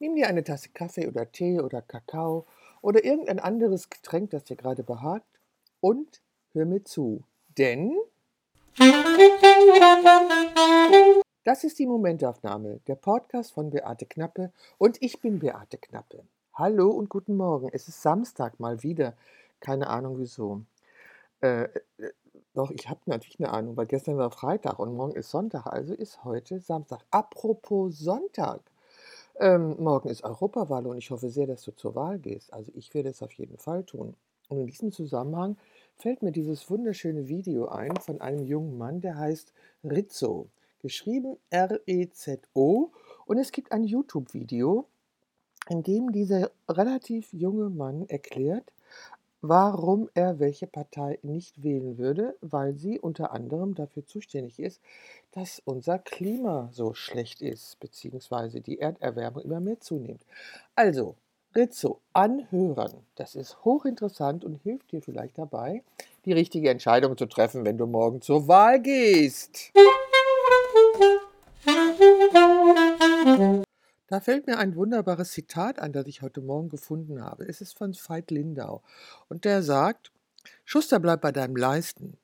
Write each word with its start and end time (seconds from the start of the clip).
Nimm 0.00 0.14
dir 0.14 0.28
eine 0.28 0.44
Tasse 0.44 0.68
Kaffee 0.68 1.08
oder 1.08 1.32
Tee 1.32 1.58
oder 1.58 1.82
Kakao 1.82 2.46
oder 2.82 3.04
irgendein 3.04 3.40
anderes 3.40 3.90
Getränk, 3.90 4.30
das 4.30 4.44
dir 4.44 4.54
gerade 4.54 4.84
behagt 4.84 5.26
und 5.80 6.20
hör 6.52 6.66
mir 6.66 6.84
zu. 6.84 7.24
Denn 7.56 7.96
das 11.42 11.64
ist 11.64 11.80
die 11.80 11.86
Momentaufnahme, 11.88 12.78
der 12.86 12.94
Podcast 12.94 13.50
von 13.50 13.70
Beate 13.70 14.06
Knappe 14.06 14.52
und 14.78 15.02
ich 15.02 15.20
bin 15.20 15.40
Beate 15.40 15.78
Knappe. 15.78 16.22
Hallo 16.54 16.90
und 16.90 17.08
guten 17.08 17.36
Morgen. 17.36 17.68
Es 17.72 17.88
ist 17.88 18.00
Samstag 18.00 18.60
mal 18.60 18.84
wieder. 18.84 19.14
Keine 19.58 19.88
Ahnung 19.88 20.20
wieso. 20.20 20.62
Äh, 21.40 21.64
äh, 21.64 22.12
doch, 22.54 22.70
ich 22.70 22.88
habe 22.88 23.00
natürlich 23.06 23.40
eine 23.40 23.50
Ahnung, 23.50 23.76
weil 23.76 23.86
gestern 23.86 24.16
war 24.16 24.30
Freitag 24.30 24.78
und 24.78 24.94
morgen 24.94 25.16
ist 25.16 25.30
Sonntag, 25.30 25.66
also 25.66 25.92
ist 25.92 26.22
heute 26.22 26.60
Samstag. 26.60 27.00
Apropos 27.10 27.98
Sonntag. 27.98 28.60
Ähm, 29.40 29.76
morgen 29.78 30.08
ist 30.08 30.24
Europawahl 30.24 30.84
und 30.86 30.98
ich 30.98 31.10
hoffe 31.12 31.30
sehr, 31.30 31.46
dass 31.46 31.62
du 31.62 31.70
zur 31.70 31.94
Wahl 31.94 32.18
gehst. 32.18 32.52
Also 32.52 32.72
ich 32.74 32.92
werde 32.92 33.10
es 33.10 33.22
auf 33.22 33.32
jeden 33.32 33.56
Fall 33.56 33.84
tun. 33.84 34.16
Und 34.48 34.58
in 34.58 34.66
diesem 34.66 34.90
Zusammenhang 34.90 35.56
fällt 35.94 36.22
mir 36.22 36.32
dieses 36.32 36.68
wunderschöne 36.68 37.28
Video 37.28 37.68
ein 37.68 37.96
von 37.98 38.20
einem 38.20 38.44
jungen 38.44 38.76
Mann, 38.76 39.00
der 39.00 39.16
heißt 39.16 39.52
Rizzo. 39.84 40.48
Geschrieben 40.80 41.36
R-E-Z-O. 41.50 42.90
Und 43.26 43.38
es 43.38 43.52
gibt 43.52 43.70
ein 43.70 43.84
YouTube-Video, 43.84 44.86
in 45.68 45.84
dem 45.84 46.10
dieser 46.10 46.50
relativ 46.68 47.32
junge 47.32 47.70
Mann 47.70 48.06
erklärt, 48.08 48.72
warum 49.40 50.08
er 50.14 50.38
welche 50.38 50.66
Partei 50.66 51.18
nicht 51.22 51.62
wählen 51.62 51.98
würde, 51.98 52.36
weil 52.40 52.74
sie 52.76 52.98
unter 52.98 53.32
anderem 53.32 53.74
dafür 53.74 54.06
zuständig 54.06 54.58
ist, 54.58 54.80
dass 55.32 55.62
unser 55.64 55.98
Klima 55.98 56.68
so 56.72 56.94
schlecht 56.94 57.40
ist, 57.42 57.78
beziehungsweise 57.80 58.60
die 58.60 58.78
Erderwärmung 58.78 59.42
immer 59.42 59.60
mehr 59.60 59.80
zunimmt. 59.80 60.24
Also, 60.74 61.16
Rizzo, 61.54 62.00
anhören. 62.12 63.06
Das 63.14 63.34
ist 63.34 63.64
hochinteressant 63.64 64.44
und 64.44 64.56
hilft 64.62 64.92
dir 64.92 65.02
vielleicht 65.02 65.38
dabei, 65.38 65.82
die 66.24 66.32
richtige 66.32 66.70
Entscheidung 66.70 67.16
zu 67.16 67.26
treffen, 67.26 67.64
wenn 67.64 67.78
du 67.78 67.86
morgen 67.86 68.20
zur 68.20 68.48
Wahl 68.48 68.80
gehst. 68.80 69.72
Da 74.08 74.20
fällt 74.20 74.46
mir 74.46 74.58
ein 74.58 74.74
wunderbares 74.74 75.32
Zitat 75.32 75.78
an, 75.78 75.92
das 75.92 76.06
ich 76.06 76.22
heute 76.22 76.40
Morgen 76.40 76.70
gefunden 76.70 77.22
habe. 77.22 77.46
Es 77.46 77.60
ist 77.60 77.76
von 77.76 77.94
Veit 77.94 78.30
Lindau. 78.30 78.82
Und 79.28 79.44
der 79.44 79.62
sagt, 79.62 80.10
Schuster, 80.64 80.98
bleib 80.98 81.20
bei 81.20 81.30
deinem 81.30 81.56
Leisten. 81.56 82.16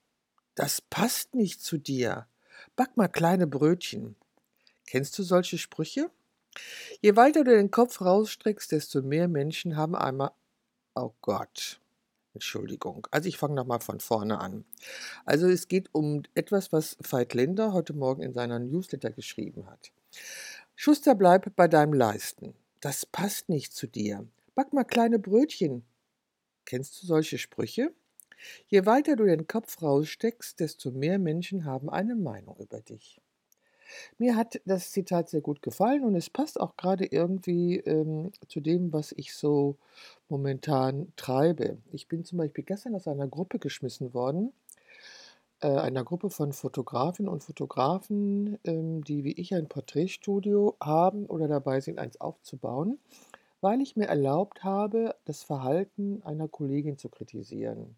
Das 0.55 0.81
passt 0.81 1.35
nicht 1.35 1.61
zu 1.61 1.77
dir. 1.77 2.27
Back 2.75 2.97
mal 2.97 3.07
kleine 3.07 3.45
Brötchen. 3.45 4.15
Kennst 4.87 5.17
du 5.19 5.23
solche 5.23 5.59
Sprüche? 5.59 6.09
Je 7.01 7.15
weiter 7.15 7.43
du 7.43 7.51
den 7.51 7.69
Kopf 7.69 8.01
rausstreckst, 8.01 8.71
desto 8.71 9.03
mehr 9.03 9.27
Menschen 9.27 9.77
haben 9.77 9.95
einmal. 9.95 10.31
Oh 10.95 11.11
Gott. 11.21 11.79
Entschuldigung. 12.33 13.07
Also 13.11 13.29
ich 13.29 13.37
fange 13.37 13.55
nochmal 13.55 13.79
von 13.79 13.99
vorne 13.99 14.39
an. 14.39 14.65
Also 15.25 15.47
es 15.47 15.67
geht 15.67 15.89
um 15.93 16.23
etwas, 16.33 16.73
was 16.73 16.97
Veit 16.99 17.33
Linder 17.33 17.73
heute 17.73 17.93
Morgen 17.93 18.23
in 18.23 18.33
seiner 18.33 18.59
Newsletter 18.59 19.11
geschrieben 19.11 19.67
hat. 19.67 19.91
Schuster, 20.77 21.15
bleib 21.15 21.55
bei 21.55 21.69
deinem 21.69 21.93
Leisten. 21.93 22.53
Das 22.81 23.05
passt 23.05 23.47
nicht 23.47 23.73
zu 23.73 23.87
dir. 23.87 24.27
Back 24.55 24.73
mal 24.73 24.83
kleine 24.83 25.19
Brötchen. 25.19 25.85
Kennst 26.65 27.01
du 27.01 27.07
solche 27.07 27.37
Sprüche? 27.37 27.93
Je 28.67 28.85
weiter 28.85 29.15
du 29.15 29.23
den 29.25 29.47
Kopf 29.47 29.81
raussteckst, 29.81 30.59
desto 30.59 30.91
mehr 30.91 31.17
Menschen 31.17 31.63
haben 31.63 31.89
eine 31.89 32.15
Meinung 32.15 32.57
über 32.57 32.81
dich. 32.81 33.21
Mir 34.17 34.35
hat 34.35 34.59
das 34.65 34.91
Zitat 34.91 35.29
sehr 35.29 35.41
gut 35.41 35.61
gefallen 35.61 36.03
und 36.03 36.15
es 36.15 36.29
passt 36.29 36.59
auch 36.59 36.75
gerade 36.75 37.05
irgendwie 37.05 37.77
ähm, 37.77 38.33
zu 38.49 38.59
dem, 38.59 38.91
was 38.91 39.13
ich 39.13 39.33
so 39.33 39.77
momentan 40.27 41.13
treibe. 41.15 41.77
Ich 41.93 42.09
bin 42.09 42.25
zum 42.25 42.39
Beispiel 42.39 42.65
gestern 42.65 42.95
aus 42.95 43.07
einer 43.07 43.27
Gruppe 43.27 43.59
geschmissen 43.59 44.13
worden, 44.13 44.51
einer 45.69 46.03
Gruppe 46.03 46.29
von 46.29 46.53
Fotografinnen 46.53 47.31
und 47.31 47.43
Fotografen, 47.43 48.57
ähm, 48.63 49.03
die 49.03 49.23
wie 49.23 49.33
ich 49.33 49.53
ein 49.53 49.67
Porträtstudio 49.67 50.75
haben 50.81 51.25
oder 51.25 51.47
dabei 51.47 51.81
sind, 51.81 51.99
eins 51.99 52.19
aufzubauen, 52.21 52.99
weil 53.61 53.81
ich 53.81 53.95
mir 53.95 54.05
erlaubt 54.05 54.63
habe, 54.63 55.15
das 55.25 55.43
Verhalten 55.43 56.21
einer 56.23 56.47
Kollegin 56.47 56.97
zu 56.97 57.09
kritisieren. 57.09 57.95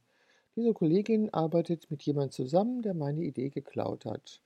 Diese 0.55 0.73
Kollegin 0.73 1.31
arbeitet 1.33 1.91
mit 1.91 2.01
jemandem 2.01 2.31
zusammen, 2.31 2.81
der 2.81 2.95
meine 2.95 3.21
Idee 3.21 3.49
geklaut 3.49 4.05
hat. 4.05 4.41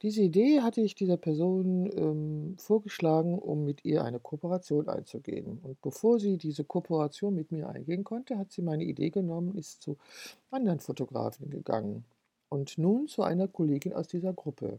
Diese 0.00 0.22
Idee 0.22 0.62
hatte 0.62 0.80
ich 0.80 0.94
dieser 0.94 1.18
Person 1.18 1.90
ähm, 1.94 2.54
vorgeschlagen, 2.56 3.38
um 3.38 3.64
mit 3.64 3.84
ihr 3.84 4.04
eine 4.04 4.20
Kooperation 4.20 4.88
einzugehen. 4.88 5.58
Und 5.62 5.82
bevor 5.82 6.18
sie 6.18 6.38
diese 6.38 6.64
Kooperation 6.64 7.34
mit 7.34 7.52
mir 7.52 7.68
eingehen 7.68 8.04
konnte, 8.04 8.38
hat 8.38 8.52
sie 8.52 8.62
meine 8.62 8.84
Idee 8.84 9.10
genommen, 9.10 9.50
und 9.50 9.58
ist 9.58 9.82
zu 9.82 9.98
anderen 10.50 10.80
Fotografen 10.80 11.50
gegangen 11.50 12.04
und 12.54 12.78
nun 12.78 13.08
zu 13.08 13.24
einer 13.24 13.48
Kollegin 13.48 13.92
aus 13.92 14.06
dieser 14.06 14.32
Gruppe. 14.32 14.78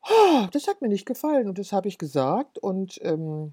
Ah, 0.00 0.48
das 0.52 0.66
hat 0.68 0.80
mir 0.80 0.88
nicht 0.88 1.04
gefallen 1.04 1.48
und 1.48 1.58
das 1.58 1.70
habe 1.72 1.88
ich 1.88 1.98
gesagt 1.98 2.56
und 2.58 2.98
ähm, 3.02 3.52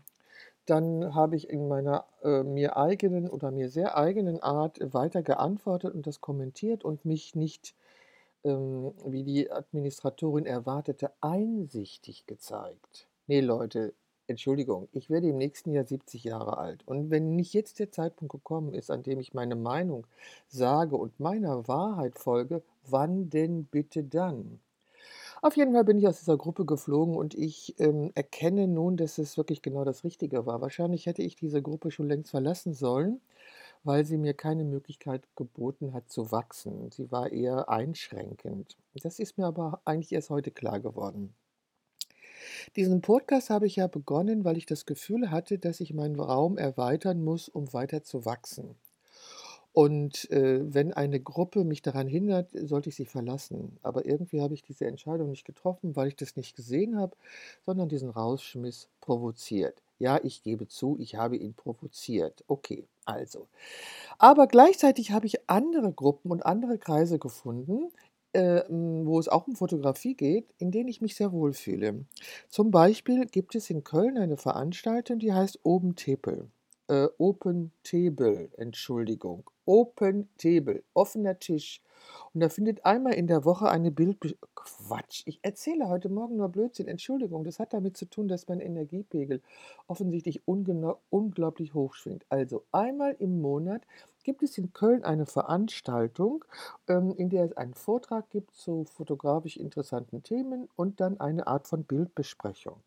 dann 0.65 1.13
habe 1.13 1.35
ich 1.35 1.49
in 1.49 1.67
meiner 1.67 2.05
äh, 2.23 2.43
mir 2.43 2.77
eigenen 2.77 3.29
oder 3.29 3.51
mir 3.51 3.69
sehr 3.69 3.97
eigenen 3.97 4.41
Art 4.41 4.79
weiter 4.93 5.21
geantwortet 5.21 5.93
und 5.93 6.07
das 6.07 6.21
kommentiert 6.21 6.85
und 6.85 7.03
mich 7.03 7.35
nicht, 7.35 7.75
ähm, 8.45 8.93
wie 9.05 9.23
die 9.23 9.51
Administratorin 9.51 10.45
erwartete, 10.45 11.11
einsichtig 11.19 12.25
gezeigt. 12.25 13.07
Nee, 13.27 13.41
Leute, 13.41 13.93
Entschuldigung, 14.31 14.87
ich 14.91 15.09
werde 15.09 15.29
im 15.29 15.37
nächsten 15.37 15.71
Jahr 15.71 15.85
70 15.85 16.23
Jahre 16.23 16.57
alt. 16.57 16.87
Und 16.87 17.11
wenn 17.11 17.35
nicht 17.35 17.53
jetzt 17.53 17.79
der 17.79 17.91
Zeitpunkt 17.91 18.31
gekommen 18.33 18.73
ist, 18.73 18.91
an 18.91 19.03
dem 19.03 19.19
ich 19.19 19.33
meine 19.33 19.55
Meinung 19.55 20.07
sage 20.47 20.95
und 20.97 21.19
meiner 21.19 21.67
Wahrheit 21.67 22.17
folge, 22.19 22.63
wann 22.87 23.29
denn 23.29 23.65
bitte 23.65 24.03
dann? 24.03 24.59
Auf 25.41 25.57
jeden 25.57 25.73
Fall 25.73 25.83
bin 25.83 25.97
ich 25.97 26.07
aus 26.07 26.19
dieser 26.19 26.37
Gruppe 26.37 26.65
geflogen 26.65 27.15
und 27.15 27.33
ich 27.33 27.75
ähm, 27.79 28.11
erkenne 28.15 28.67
nun, 28.67 28.95
dass 28.97 29.17
es 29.17 29.37
wirklich 29.37 29.61
genau 29.63 29.83
das 29.83 30.03
Richtige 30.03 30.45
war. 30.45 30.61
Wahrscheinlich 30.61 31.07
hätte 31.07 31.23
ich 31.23 31.35
diese 31.35 31.61
Gruppe 31.63 31.89
schon 31.91 32.07
längst 32.07 32.31
verlassen 32.31 32.73
sollen, 32.73 33.21
weil 33.83 34.05
sie 34.05 34.17
mir 34.17 34.33
keine 34.35 34.63
Möglichkeit 34.65 35.23
geboten 35.35 35.93
hat 35.93 36.09
zu 36.09 36.31
wachsen. 36.31 36.91
Sie 36.91 37.11
war 37.11 37.31
eher 37.31 37.69
einschränkend. 37.69 38.77
Das 39.03 39.19
ist 39.19 39.37
mir 39.37 39.47
aber 39.47 39.81
eigentlich 39.85 40.11
erst 40.11 40.29
heute 40.29 40.51
klar 40.51 40.79
geworden. 40.79 41.33
Diesen 42.75 43.01
Podcast 43.01 43.49
habe 43.49 43.67
ich 43.67 43.75
ja 43.75 43.87
begonnen, 43.87 44.43
weil 44.43 44.57
ich 44.57 44.65
das 44.65 44.85
Gefühl 44.85 45.31
hatte, 45.31 45.57
dass 45.57 45.79
ich 45.79 45.93
meinen 45.93 46.19
Raum 46.19 46.57
erweitern 46.57 47.23
muss, 47.23 47.49
um 47.49 47.71
weiter 47.73 48.03
zu 48.03 48.25
wachsen. 48.25 48.75
Und 49.73 50.29
äh, 50.31 50.73
wenn 50.73 50.91
eine 50.91 51.21
Gruppe 51.21 51.63
mich 51.63 51.81
daran 51.81 52.07
hindert, 52.07 52.49
sollte 52.53 52.89
ich 52.89 52.95
sie 52.95 53.05
verlassen. 53.05 53.77
Aber 53.83 54.05
irgendwie 54.05 54.41
habe 54.41 54.53
ich 54.53 54.63
diese 54.63 54.85
Entscheidung 54.85 55.29
nicht 55.29 55.45
getroffen, 55.45 55.95
weil 55.95 56.09
ich 56.09 56.17
das 56.17 56.35
nicht 56.35 56.55
gesehen 56.57 56.97
habe, 56.97 57.15
sondern 57.65 57.87
diesen 57.87 58.09
Rausschmiss 58.09 58.89
provoziert. 58.99 59.81
Ja, 59.97 60.19
ich 60.23 60.43
gebe 60.43 60.67
zu, 60.67 60.97
ich 60.99 61.15
habe 61.15 61.37
ihn 61.37 61.53
provoziert. 61.53 62.43
Okay, 62.47 62.85
also. 63.05 63.47
Aber 64.17 64.47
gleichzeitig 64.47 65.11
habe 65.11 65.27
ich 65.27 65.49
andere 65.49 65.93
Gruppen 65.93 66.31
und 66.31 66.45
andere 66.45 66.77
Kreise 66.77 67.17
gefunden, 67.17 67.91
äh, 68.33 68.63
wo 68.69 69.19
es 69.19 69.27
auch 69.27 69.47
um 69.47 69.55
Fotografie 69.55 70.15
geht, 70.15 70.53
in 70.57 70.71
denen 70.71 70.89
ich 70.89 71.01
mich 71.01 71.15
sehr 71.15 71.31
wohl 71.31 71.53
fühle. 71.53 72.05
Zum 72.49 72.71
Beispiel 72.71 73.25
gibt 73.25 73.55
es 73.55 73.69
in 73.69 73.83
Köln 73.83 74.17
eine 74.17 74.37
Veranstaltung, 74.37 75.19
die 75.19 75.33
heißt 75.33 75.59
Oben 75.63 75.95
Tepel. 75.95 76.49
Äh, 76.87 77.07
Open 77.17 77.71
Table, 77.83 78.49
Entschuldigung. 78.57 79.49
Open 79.65 80.27
Table, 80.37 80.83
offener 80.93 81.39
Tisch. 81.39 81.81
Und 82.33 82.41
da 82.41 82.49
findet 82.49 82.85
einmal 82.85 83.13
in 83.13 83.27
der 83.27 83.45
Woche 83.45 83.69
eine 83.69 83.91
Bild... 83.91 84.17
Quatsch, 84.53 85.23
ich 85.25 85.39
erzähle 85.41 85.87
heute 85.87 86.09
Morgen 86.09 86.37
nur 86.37 86.49
Blödsinn. 86.49 86.87
Entschuldigung, 86.87 87.43
das 87.43 87.59
hat 87.59 87.73
damit 87.73 87.97
zu 87.97 88.05
tun, 88.05 88.27
dass 88.27 88.47
mein 88.47 88.59
Energiepegel 88.59 89.41
offensichtlich 89.87 90.41
unglaublich 90.45 91.73
hoch 91.73 91.95
schwingt. 91.95 92.25
Also 92.29 92.63
einmal 92.71 93.15
im 93.17 93.41
Monat 93.41 93.83
gibt 94.23 94.43
es 94.43 94.57
in 94.57 94.73
Köln 94.73 95.03
eine 95.03 95.25
Veranstaltung, 95.25 96.45
ähm, 96.87 97.13
in 97.15 97.29
der 97.29 97.45
es 97.45 97.57
einen 97.57 97.73
Vortrag 97.73 98.29
gibt 98.29 98.55
zu 98.55 98.85
fotografisch 98.85 99.57
interessanten 99.57 100.23
Themen 100.23 100.69
und 100.75 100.99
dann 100.99 101.19
eine 101.19 101.47
Art 101.47 101.67
von 101.67 101.83
Bildbesprechung. 101.83 102.81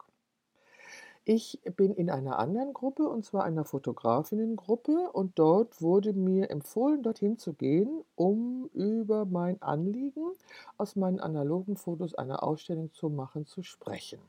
Ich 1.26 1.58
bin 1.76 1.94
in 1.94 2.10
einer 2.10 2.38
anderen 2.38 2.74
Gruppe, 2.74 3.08
und 3.08 3.24
zwar 3.24 3.44
einer 3.44 3.64
Fotografinnengruppe, 3.64 5.10
und 5.10 5.38
dort 5.38 5.80
wurde 5.80 6.12
mir 6.12 6.50
empfohlen, 6.50 7.02
dorthin 7.02 7.38
zu 7.38 7.54
gehen, 7.54 8.04
um 8.14 8.68
über 8.74 9.24
mein 9.24 9.60
Anliegen, 9.62 10.32
aus 10.76 10.96
meinen 10.96 11.20
analogen 11.20 11.76
Fotos 11.76 12.14
eine 12.14 12.42
Ausstellung 12.42 12.92
zu 12.92 13.08
machen, 13.08 13.46
zu 13.46 13.62
sprechen. 13.62 14.20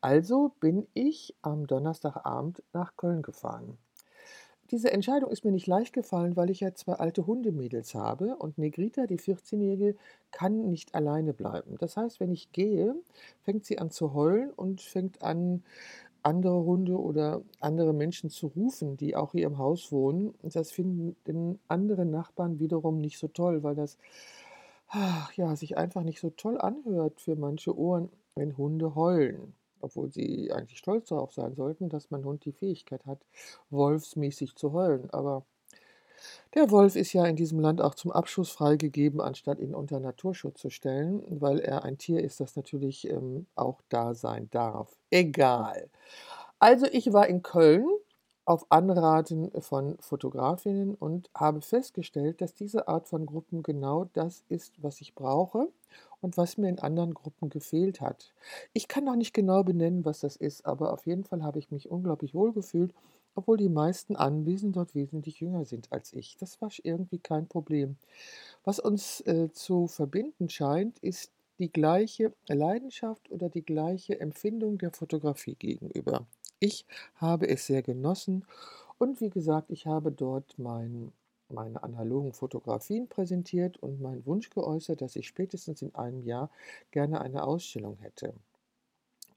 Also 0.00 0.52
bin 0.60 0.86
ich 0.94 1.34
am 1.42 1.66
Donnerstagabend 1.66 2.62
nach 2.72 2.96
Köln 2.96 3.22
gefahren 3.22 3.76
diese 4.72 4.90
Entscheidung 4.90 5.30
ist 5.30 5.44
mir 5.44 5.52
nicht 5.52 5.66
leicht 5.66 5.92
gefallen, 5.92 6.36
weil 6.36 6.50
ich 6.50 6.60
ja 6.60 6.74
zwei 6.74 6.94
alte 6.94 7.26
Hundemädels 7.26 7.94
habe 7.94 8.36
und 8.36 8.58
Negrita, 8.58 9.06
die 9.06 9.18
14-Jährige, 9.18 9.96
kann 10.30 10.70
nicht 10.70 10.94
alleine 10.94 11.34
bleiben. 11.34 11.76
Das 11.78 11.96
heißt, 11.96 12.18
wenn 12.18 12.32
ich 12.32 12.52
gehe, 12.52 12.96
fängt 13.42 13.64
sie 13.64 13.78
an 13.78 13.90
zu 13.90 14.14
heulen 14.14 14.50
und 14.50 14.80
fängt 14.80 15.22
an, 15.22 15.62
andere 16.22 16.64
Hunde 16.64 16.98
oder 16.98 17.42
andere 17.60 17.92
Menschen 17.92 18.30
zu 18.30 18.46
rufen, 18.48 18.96
die 18.96 19.16
auch 19.16 19.32
hier 19.32 19.46
im 19.46 19.58
Haus 19.58 19.90
wohnen. 19.92 20.34
Das 20.42 20.70
finden 20.70 21.16
den 21.26 21.58
anderen 21.68 22.10
Nachbarn 22.10 22.60
wiederum 22.60 23.00
nicht 23.00 23.18
so 23.18 23.28
toll, 23.28 23.62
weil 23.62 23.74
das 23.74 23.98
ach, 24.88 25.32
ja, 25.34 25.56
sich 25.56 25.76
einfach 25.78 26.02
nicht 26.02 26.20
so 26.20 26.30
toll 26.30 26.60
anhört 26.60 27.20
für 27.20 27.36
manche 27.36 27.76
Ohren, 27.76 28.10
wenn 28.36 28.56
Hunde 28.56 28.94
heulen. 28.94 29.54
Obwohl 29.82 30.12
sie 30.12 30.52
eigentlich 30.52 30.78
stolz 30.78 31.08
darauf 31.08 31.32
sein 31.32 31.54
sollten, 31.54 31.88
dass 31.88 32.10
mein 32.10 32.24
Hund 32.24 32.44
die 32.44 32.52
Fähigkeit 32.52 33.04
hat, 33.06 33.20
wolfsmäßig 33.70 34.56
zu 34.56 34.72
heulen. 34.72 35.10
Aber 35.10 35.44
der 36.54 36.70
Wolf 36.70 36.96
ist 36.96 37.12
ja 37.12 37.24
in 37.26 37.36
diesem 37.36 37.60
Land 37.60 37.80
auch 37.80 37.94
zum 37.94 38.12
Abschuss 38.12 38.50
freigegeben, 38.50 39.20
anstatt 39.20 39.58
ihn 39.58 39.74
unter 39.74 40.00
Naturschutz 40.00 40.60
zu 40.60 40.70
stellen, 40.70 41.22
weil 41.28 41.58
er 41.60 41.84
ein 41.84 41.98
Tier 41.98 42.22
ist, 42.22 42.40
das 42.40 42.56
natürlich 42.56 43.08
ähm, 43.08 43.46
auch 43.54 43.80
da 43.88 44.14
sein 44.14 44.48
darf. 44.50 44.96
Egal. 45.10 45.88
Also 46.58 46.86
ich 46.86 47.12
war 47.12 47.26
in 47.26 47.42
Köln 47.42 47.88
auf 48.44 48.66
Anraten 48.70 49.50
von 49.60 49.96
Fotografinnen 50.00 50.94
und 50.94 51.30
habe 51.34 51.60
festgestellt, 51.60 52.40
dass 52.40 52.54
diese 52.54 52.88
Art 52.88 53.08
von 53.08 53.26
Gruppen 53.26 53.62
genau 53.62 54.06
das 54.12 54.44
ist, 54.48 54.82
was 54.82 55.00
ich 55.00 55.14
brauche 55.14 55.68
und 56.22 56.38
was 56.38 56.56
mir 56.56 56.70
in 56.70 56.78
anderen 56.78 57.12
Gruppen 57.12 57.50
gefehlt 57.50 58.00
hat. 58.00 58.32
Ich 58.72 58.88
kann 58.88 59.04
noch 59.04 59.16
nicht 59.16 59.34
genau 59.34 59.62
benennen, 59.62 60.06
was 60.06 60.20
das 60.20 60.36
ist, 60.36 60.64
aber 60.64 60.94
auf 60.94 61.06
jeden 61.06 61.24
Fall 61.24 61.42
habe 61.42 61.58
ich 61.58 61.70
mich 61.70 61.90
unglaublich 61.90 62.32
wohl 62.34 62.52
gefühlt 62.54 62.94
obwohl 63.34 63.56
die 63.56 63.68
meisten 63.68 64.16
Anwesenden 64.16 64.72
dort 64.72 64.94
wesentlich 64.94 65.40
jünger 65.40 65.64
sind 65.64 65.92
als 65.92 66.12
ich. 66.12 66.36
Das 66.36 66.60
war 66.60 66.70
irgendwie 66.82 67.18
kein 67.18 67.46
Problem. 67.46 67.96
Was 68.64 68.78
uns 68.78 69.20
äh, 69.22 69.50
zu 69.52 69.86
verbinden 69.88 70.48
scheint, 70.48 70.98
ist 70.98 71.32
die 71.58 71.70
gleiche 71.70 72.32
Leidenschaft 72.48 73.30
oder 73.30 73.48
die 73.48 73.64
gleiche 73.64 74.20
Empfindung 74.20 74.78
der 74.78 74.90
Fotografie 74.90 75.54
gegenüber. 75.54 76.26
Ich 76.60 76.86
habe 77.16 77.48
es 77.48 77.66
sehr 77.66 77.82
genossen 77.82 78.44
und 78.98 79.20
wie 79.20 79.30
gesagt, 79.30 79.70
ich 79.70 79.86
habe 79.86 80.12
dort 80.12 80.58
mein, 80.58 81.12
meine 81.52 81.82
analogen 81.82 82.32
Fotografien 82.32 83.08
präsentiert 83.08 83.76
und 83.78 84.00
meinen 84.00 84.26
Wunsch 84.26 84.50
geäußert, 84.50 85.00
dass 85.00 85.16
ich 85.16 85.26
spätestens 85.26 85.82
in 85.82 85.94
einem 85.94 86.22
Jahr 86.22 86.50
gerne 86.90 87.20
eine 87.20 87.44
Ausstellung 87.44 87.96
hätte. 87.98 88.34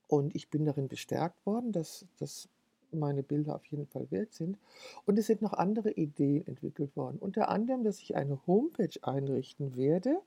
Und 0.07 0.35
ich 0.35 0.50
bin 0.50 0.65
darin 0.65 0.88
bestärkt 0.88 1.45
worden, 1.45 1.71
dass 1.71 2.06
das 2.19 2.47
meine 2.95 3.23
Bilder 3.23 3.56
auf 3.56 3.65
jeden 3.65 3.88
Fall 3.88 4.09
wert 4.09 4.33
sind. 4.33 4.57
Und 5.06 5.19
es 5.19 5.27
sind 5.27 5.41
noch 5.41 5.53
andere 5.53 5.91
Ideen 5.91 6.47
entwickelt 6.47 6.95
worden. 6.95 7.17
Unter 7.19 7.50
anderem, 7.50 7.83
dass 7.83 8.00
ich 8.00 8.15
eine 8.15 8.39
Homepage 8.47 8.97
einrichten 9.01 9.75
werde 9.75 10.21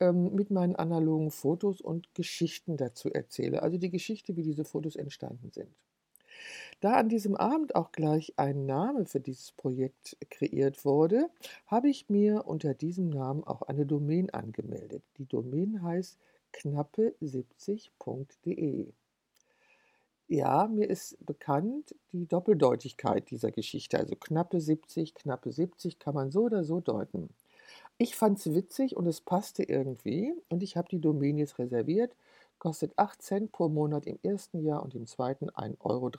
ähm, 0.00 0.34
mit 0.34 0.50
meinen 0.50 0.76
analogen 0.76 1.30
Fotos 1.30 1.80
und 1.80 2.14
Geschichten 2.14 2.76
dazu 2.76 3.10
erzähle. 3.10 3.62
Also 3.62 3.78
die 3.78 3.90
Geschichte, 3.90 4.36
wie 4.36 4.42
diese 4.42 4.64
Fotos 4.64 4.96
entstanden 4.96 5.50
sind. 5.52 5.70
Da 6.80 6.94
an 6.94 7.08
diesem 7.08 7.36
Abend 7.36 7.74
auch 7.74 7.90
gleich 7.90 8.34
ein 8.36 8.66
Name 8.66 9.06
für 9.06 9.20
dieses 9.20 9.52
Projekt 9.52 10.18
kreiert 10.30 10.84
wurde, 10.84 11.30
habe 11.66 11.88
ich 11.88 12.10
mir 12.10 12.46
unter 12.46 12.74
diesem 12.74 13.08
Namen 13.08 13.44
auch 13.44 13.62
eine 13.62 13.86
Domain 13.86 14.28
angemeldet. 14.30 15.02
Die 15.16 15.26
Domain 15.26 15.82
heißt 15.82 16.18
knappe70.de. 16.52 18.92
Ja, 20.28 20.66
mir 20.66 20.90
ist 20.90 21.24
bekannt 21.24 21.94
die 22.12 22.26
Doppeldeutigkeit 22.26 23.30
dieser 23.30 23.52
Geschichte. 23.52 23.98
Also 23.98 24.16
knappe 24.16 24.60
70, 24.60 25.14
knappe 25.14 25.52
70 25.52 25.98
kann 25.98 26.14
man 26.14 26.32
so 26.32 26.42
oder 26.42 26.64
so 26.64 26.80
deuten. 26.80 27.30
Ich 27.98 28.16
fand 28.16 28.38
es 28.38 28.52
witzig 28.52 28.96
und 28.96 29.06
es 29.06 29.20
passte 29.20 29.62
irgendwie 29.62 30.34
und 30.48 30.62
ich 30.62 30.76
habe 30.76 30.88
die 30.88 31.00
Domain 31.00 31.38
jetzt 31.38 31.58
reserviert. 31.58 32.14
Kostet 32.58 32.98
8 32.98 33.22
Cent 33.22 33.52
pro 33.52 33.68
Monat 33.68 34.06
im 34.06 34.18
ersten 34.22 34.62
Jahr 34.64 34.82
und 34.82 34.94
im 34.94 35.06
zweiten 35.06 35.50
1,30 35.50 35.76
Euro. 35.80 36.10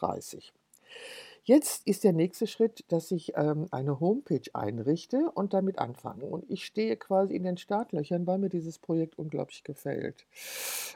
Jetzt 1.43 1.87
ist 1.87 2.03
der 2.03 2.11
nächste 2.11 2.45
Schritt, 2.45 2.83
dass 2.89 3.09
ich 3.09 3.31
ähm, 3.37 3.67
eine 3.71 4.01
Homepage 4.01 4.49
einrichte 4.53 5.31
und 5.33 5.53
damit 5.53 5.79
anfange. 5.79 6.25
Und 6.25 6.43
ich 6.49 6.65
stehe 6.65 6.97
quasi 6.97 7.35
in 7.35 7.43
den 7.43 7.55
Startlöchern, 7.55 8.27
weil 8.27 8.37
mir 8.37 8.49
dieses 8.49 8.79
Projekt 8.79 9.17
unglaublich 9.17 9.63
gefällt. 9.63 10.25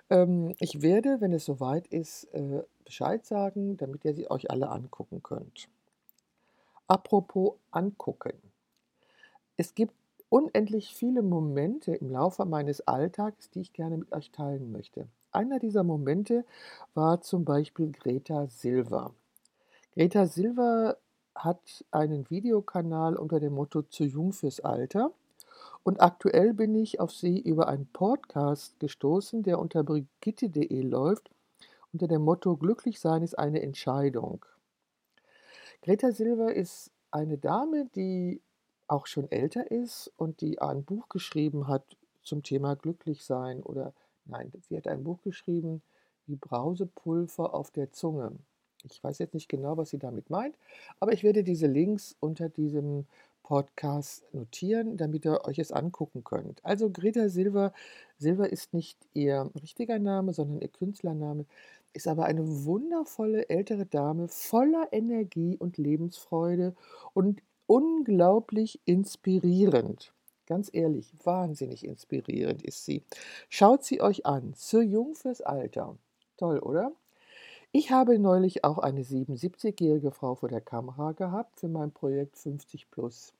Ähm, 0.09 0.53
ich 0.59 0.81
werde, 0.81 1.21
wenn 1.21 1.31
es 1.31 1.45
soweit 1.45 1.87
ist, 1.87 2.25
äh, 2.33 2.63
Bescheid 2.83 3.25
sagen, 3.25 3.77
damit 3.77 4.03
ihr 4.03 4.13
sie 4.13 4.29
euch 4.29 4.51
alle 4.51 4.67
angucken 4.69 5.23
könnt. 5.23 5.69
Apropos 6.87 7.53
angucken. 7.71 8.33
Es 9.55 9.73
gibt 9.73 9.93
unendlich 10.31 10.95
viele 10.95 11.23
Momente 11.23 11.93
im 11.93 12.09
Laufe 12.09 12.45
meines 12.45 12.87
Alltags, 12.87 13.49
die 13.49 13.59
ich 13.59 13.73
gerne 13.73 13.97
mit 13.97 14.13
euch 14.13 14.31
teilen 14.31 14.71
möchte. 14.71 15.07
Einer 15.33 15.59
dieser 15.59 15.83
Momente 15.83 16.45
war 16.93 17.19
zum 17.19 17.43
Beispiel 17.43 17.91
Greta 17.91 18.47
Silver. 18.47 19.13
Greta 19.93 20.25
Silver 20.27 20.97
hat 21.35 21.83
einen 21.91 22.29
Videokanal 22.29 23.17
unter 23.17 23.41
dem 23.41 23.53
Motto 23.53 23.81
Zu 23.81 24.05
jung 24.05 24.31
fürs 24.31 24.61
Alter. 24.61 25.11
Und 25.83 26.01
aktuell 26.01 26.53
bin 26.53 26.75
ich 26.75 27.01
auf 27.01 27.11
sie 27.11 27.37
über 27.37 27.67
einen 27.67 27.87
Podcast 27.87 28.79
gestoßen, 28.79 29.43
der 29.43 29.59
unter 29.59 29.83
brigitte.de 29.83 30.81
läuft, 30.81 31.29
unter 31.91 32.07
dem 32.07 32.21
Motto 32.21 32.55
Glücklich 32.55 33.01
sein 33.01 33.21
ist 33.21 33.37
eine 33.37 33.61
Entscheidung. 33.61 34.45
Greta 35.81 36.11
Silver 36.13 36.53
ist 36.53 36.89
eine 37.11 37.37
Dame, 37.37 37.89
die 37.95 38.39
auch 38.91 39.07
schon 39.07 39.31
älter 39.31 39.71
ist 39.71 40.11
und 40.17 40.41
die 40.41 40.61
ein 40.61 40.83
Buch 40.83 41.07
geschrieben 41.07 41.67
hat 41.67 41.97
zum 42.23 42.43
Thema 42.43 42.75
Glücklich 42.75 43.23
sein 43.23 43.63
oder 43.63 43.93
nein, 44.25 44.51
sie 44.67 44.75
hat 44.77 44.87
ein 44.87 45.03
Buch 45.03 45.21
geschrieben 45.23 45.81
wie 46.27 46.35
Brausepulver 46.35 47.53
auf 47.53 47.71
der 47.71 47.91
Zunge. 47.91 48.33
Ich 48.83 49.03
weiß 49.03 49.19
jetzt 49.19 49.33
nicht 49.33 49.47
genau, 49.47 49.77
was 49.77 49.91
sie 49.91 49.97
damit 49.97 50.29
meint, 50.29 50.55
aber 50.99 51.13
ich 51.13 51.23
werde 51.23 51.43
diese 51.43 51.67
Links 51.67 52.15
unter 52.19 52.49
diesem 52.49 53.05
Podcast 53.43 54.23
notieren, 54.33 54.97
damit 54.97 55.25
ihr 55.25 55.45
euch 55.45 55.59
es 55.59 55.71
angucken 55.71 56.23
könnt. 56.23 56.63
Also 56.63 56.89
Greta 56.89 57.29
Silver, 57.29 57.73
Silver 58.17 58.51
ist 58.51 58.73
nicht 58.73 58.97
ihr 59.13 59.49
richtiger 59.61 59.99
Name, 59.99 60.33
sondern 60.33 60.59
ihr 60.59 60.67
Künstlername, 60.67 61.45
ist 61.93 62.07
aber 62.07 62.25
eine 62.25 62.65
wundervolle 62.65 63.49
ältere 63.49 63.85
Dame 63.85 64.27
voller 64.27 64.89
Energie 64.91 65.57
und 65.57 65.77
Lebensfreude 65.77 66.75
und 67.13 67.41
unglaublich 67.71 68.81
inspirierend. 68.83 70.13
Ganz 70.45 70.69
ehrlich, 70.73 71.13
wahnsinnig 71.23 71.85
inspirierend 71.85 72.61
ist 72.63 72.83
sie. 72.83 73.01
Schaut 73.47 73.85
sie 73.85 74.01
euch 74.01 74.25
an, 74.25 74.53
zu 74.55 74.81
jung 74.81 75.15
fürs 75.15 75.39
Alter. 75.39 75.97
Toll, 76.35 76.59
oder? 76.59 76.91
Ich 77.71 77.89
habe 77.89 78.19
neulich 78.19 78.65
auch 78.65 78.77
eine 78.77 79.03
77-jährige 79.03 80.11
Frau 80.11 80.35
vor 80.35 80.49
der 80.49 80.59
Kamera 80.59 81.13
gehabt 81.13 81.61
für 81.61 81.69
mein 81.69 81.93
Projekt 81.93 82.37
50 82.37 82.91
Plus. 82.91 83.33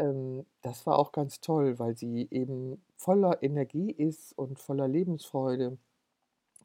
Ähm, 0.00 0.44
das 0.62 0.84
war 0.84 0.98
auch 0.98 1.12
ganz 1.12 1.40
toll, 1.40 1.78
weil 1.78 1.96
sie 1.96 2.26
eben 2.32 2.82
voller 2.96 3.44
Energie 3.44 3.92
ist 3.92 4.36
und 4.36 4.58
voller 4.58 4.88
Lebensfreude 4.88 5.78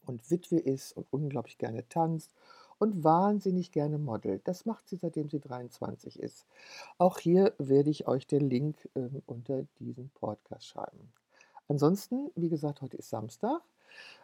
und 0.07 0.31
Witwe 0.31 0.57
ist 0.57 0.97
und 0.97 1.05
unglaublich 1.11 1.59
gerne 1.59 1.87
tanzt 1.87 2.31
und 2.79 3.03
wahnsinnig 3.03 3.71
gerne 3.71 3.97
modelt. 3.97 4.47
Das 4.47 4.65
macht 4.65 4.87
sie, 4.87 4.97
seitdem 4.97 5.29
sie 5.29 5.39
23 5.39 6.19
ist. 6.19 6.45
Auch 6.97 7.19
hier 7.19 7.53
werde 7.57 7.89
ich 7.89 8.07
euch 8.07 8.27
den 8.27 8.49
Link 8.49 8.89
ähm, 8.95 9.21
unter 9.25 9.63
diesem 9.79 10.09
Podcast 10.09 10.67
schreiben. 10.67 11.11
Ansonsten, 11.67 12.31
wie 12.35 12.49
gesagt, 12.49 12.81
heute 12.81 12.97
ist 12.97 13.09
Samstag. 13.09 13.61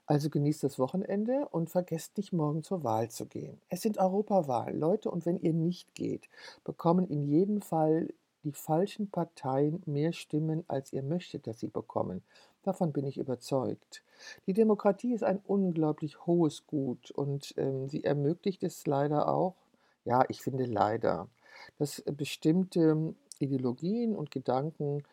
Also 0.05 0.29
genießt 0.29 0.63
das 0.63 0.79
Wochenende 0.79 1.47
und 1.51 1.69
vergesst 1.69 2.17
nicht, 2.17 2.33
morgen 2.33 2.63
zur 2.63 2.83
Wahl 2.83 3.09
zu 3.09 3.25
gehen. 3.25 3.61
Es 3.69 3.81
sind 3.81 3.97
Europawahlen, 3.97 4.77
Leute, 4.77 5.09
und 5.09 5.25
wenn 5.25 5.39
ihr 5.39 5.53
nicht 5.53 5.95
geht, 5.95 6.27
bekommen 6.65 7.07
in 7.07 7.23
jedem 7.23 7.61
Fall 7.61 8.09
die 8.43 8.51
falschen 8.51 9.09
Parteien 9.09 9.81
mehr 9.85 10.13
Stimmen, 10.13 10.63
als 10.67 10.93
ihr 10.93 11.03
möchtet, 11.03 11.47
dass 11.47 11.59
sie 11.59 11.67
bekommen. 11.67 12.23
Davon 12.63 12.93
bin 12.93 13.05
ich 13.05 13.17
überzeugt. 13.17 14.03
Die 14.45 14.53
Demokratie 14.53 15.13
ist 15.13 15.23
ein 15.23 15.39
unglaublich 15.45 16.25
hohes 16.25 16.67
Gut 16.67 17.11
und 17.11 17.53
ähm, 17.57 17.89
sie 17.89 18.03
ermöglicht 18.03 18.63
es 18.63 18.85
leider 18.85 19.27
auch, 19.27 19.55
ja, 20.05 20.23
ich 20.29 20.41
finde 20.41 20.65
leider, 20.65 21.27
dass 21.77 22.03
bestimmte 22.05 23.15
Ideologien 23.39 24.15
und 24.15 24.31
Gedanken 24.31 25.03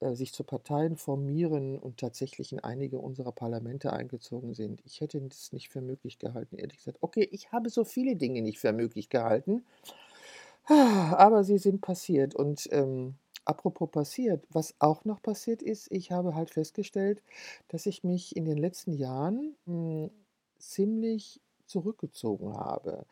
äh, 0.00 0.14
sich 0.14 0.32
zu 0.32 0.44
Parteien 0.44 0.96
formieren 0.96 1.78
und 1.78 1.98
tatsächlich 1.98 2.52
in 2.52 2.60
einige 2.60 2.98
unserer 2.98 3.32
Parlamente 3.32 3.92
eingezogen 3.92 4.54
sind. 4.54 4.80
Ich 4.84 5.00
hätte 5.00 5.20
das 5.20 5.52
nicht 5.52 5.68
für 5.68 5.80
möglich 5.80 6.18
gehalten, 6.18 6.56
ehrlich 6.56 6.78
gesagt. 6.78 6.98
Okay, 7.00 7.28
ich 7.30 7.52
habe 7.52 7.70
so 7.70 7.84
viele 7.84 8.16
Dinge 8.16 8.42
nicht 8.42 8.58
für 8.58 8.72
möglich 8.72 9.08
gehalten, 9.08 9.64
aber 10.66 11.44
sie 11.44 11.58
sind 11.58 11.80
passiert. 11.80 12.34
Und 12.34 12.68
ähm, 12.72 13.14
apropos 13.44 13.90
passiert, 13.90 14.44
was 14.50 14.74
auch 14.78 15.04
noch 15.04 15.22
passiert 15.22 15.62
ist, 15.62 15.90
ich 15.90 16.12
habe 16.12 16.34
halt 16.34 16.50
festgestellt, 16.50 17.22
dass 17.68 17.86
ich 17.86 18.04
mich 18.04 18.36
in 18.36 18.44
den 18.44 18.58
letzten 18.58 18.92
Jahren 18.92 19.56
mh, 19.66 19.74
hm, 19.74 20.10
ziemlich 20.58 21.40
zurückgezogen 21.66 22.54
habe. 22.54 23.06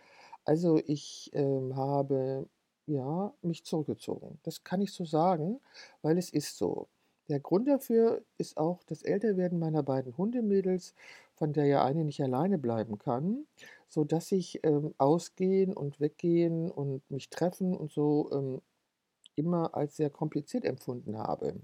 Also 0.45 0.80
ich 0.87 1.30
ähm, 1.35 1.76
habe 1.76 2.47
ja, 2.87 3.33
mich 3.42 3.64
zurückgezogen. 3.64 4.38
Das 4.42 4.64
kann 4.64 4.80
ich 4.80 4.92
so 4.92 5.04
sagen, 5.04 5.61
weil 6.02 6.19
es 6.19 6.30
ist 6.30 6.59
so. 6.59 6.88
Der 7.28 7.38
Grund 7.38 7.69
dafür 7.69 8.25
ist 8.38 8.57
auch 8.57 8.83
das 8.85 9.02
Älterwerden 9.02 9.59
meiner 9.61 9.85
beiden 9.85 10.16
Hundemädels, 10.16 10.95
von 11.35 11.52
der 11.52 11.66
ja 11.66 11.85
eine 11.85 12.04
nicht 12.04 12.21
alleine 12.23 12.59
bleiben 12.59 12.99
kann, 12.99 13.47
sodass 13.90 14.32
ich, 14.32 14.61
ähm, 14.64 14.94
Ausgehen 14.99 15.75
und 15.75 16.00
Weggehen 16.00 16.70
und 16.73 17.11
mich 17.11 17.30
treffen 17.30 17.76
und 17.76 17.92
so, 17.92 18.30
ähm, 18.32 18.62
immer 19.37 19.75
als 19.76 19.97
sehr 19.97 20.11
kompliziert 20.11 20.64
empfunden 20.64 21.18
habe. 21.18 21.61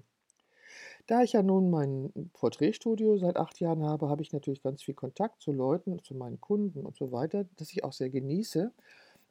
Da 1.06 1.22
ich 1.22 1.32
ja 1.32 1.42
nun 1.42 1.70
mein 1.70 2.12
Porträtstudio 2.32 3.16
seit 3.18 3.36
8 3.36 3.60
Jahren 3.60 3.84
habe, 3.84 4.08
habe 4.08 4.22
ich 4.22 4.32
natürlich 4.32 4.62
ganz 4.62 4.82
viel 4.82 4.94
Kontakt 4.94 5.40
zu 5.40 5.52
Leuten, 5.52 6.02
zu 6.02 6.14
meinen 6.14 6.40
Kunden 6.40 6.84
und 6.84 6.96
so 6.96 7.12
weiter, 7.12 7.46
das 7.56 7.70
ich 7.72 7.84
auch 7.84 7.92
sehr 7.92 8.10
genieße. 8.10 8.72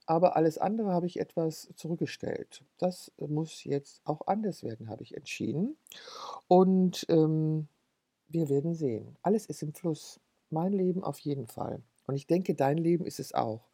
Aber 0.07 0.35
alles 0.37 0.57
andere 0.57 0.91
habe 0.93 1.07
ich 1.07 1.19
etwas 1.19 1.69
zurückgestellt. 1.75 2.63
Das 2.77 3.11
muss 3.19 3.63
jetzt 3.63 4.01
auch 4.05 4.27
anders 4.27 4.63
werden, 4.63 4.89
habe 4.89 5.03
ich 5.03 5.15
entschieden. 5.17 5.77
Und, 6.47 7.05
ähm, 7.09 7.67
wir 8.29 8.49
werden 8.49 8.75
sehen. 8.75 9.17
Alles 9.23 9.45
ist 9.47 9.63
im 9.63 9.73
Fluss. 9.73 10.19
Mein 10.51 10.73
Leben 10.73 11.03
auf 11.03 11.19
jeden 11.19 11.47
Fall. 11.47 11.81
Und 12.07 12.15
ich 12.15 12.27
denke, 12.27 12.55
dein 12.55 12.77
Leben 12.77 13.05
ist 13.05 13.19
es 13.19 13.33
auch. 13.33 13.67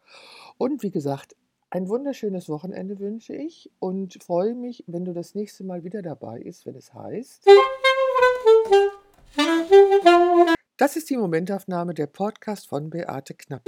Und 0.58 0.84
wie 0.84 0.92
gesagt, 0.92 1.36
ein 1.70 1.88
wunderschönes 1.88 2.50
Wochenende 2.50 3.00
wünsche 3.00 3.34
ich 3.34 3.72
und 3.80 4.22
freue 4.22 4.56
mich, 4.56 4.84
wenn 4.88 5.06
du 5.06 5.14
das 5.14 5.36
nächste 5.36 5.64
Mal 5.64 5.84
wieder 5.84 6.02
dabei 6.02 6.40
bist, 6.40 6.66
wenn 6.66 6.76
es 6.76 6.94
heißt 6.94 7.46
Das 10.78 10.96
ist 10.96 11.10
die 11.10 11.18
Momentaufnahme, 11.18 11.94
der 11.94 12.08
Podcast 12.08 12.68
von 12.68 12.90
Beate 12.90 13.36
Knapp. 13.36 13.62